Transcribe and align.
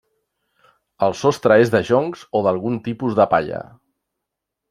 El 1.07 1.13
sostre 1.19 1.57
és 1.65 1.73
de 1.75 1.81
joncs 1.91 2.25
o 2.39 2.43
d'algun 2.47 2.81
tipus 2.87 3.17
de 3.19 3.27
palla. 3.35 3.61